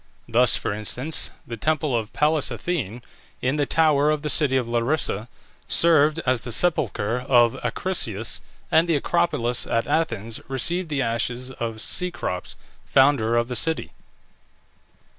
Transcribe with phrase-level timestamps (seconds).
[0.27, 3.03] Thus, for instance, the temple of Pallas Athene,
[3.39, 5.27] in the tower of the city of Larissa,
[5.67, 8.41] served as the sepulchre of Acrisius,
[8.71, 12.55] and the Acropolis at Athens received the ashes of Cecrops,
[12.87, 13.91] founder of the city.